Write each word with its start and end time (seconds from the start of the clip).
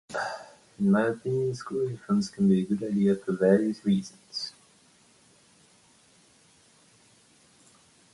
In 0.79 0.89
my 0.89 1.05
opinion, 1.09 1.53
school 1.53 1.83
uniforms 1.83 2.27
can 2.27 2.47
be 2.49 2.63
a 2.63 2.65
good 2.65 2.81
idea 2.89 3.13
for 3.13 3.33
various 3.33 3.85
reasons. 3.85 4.51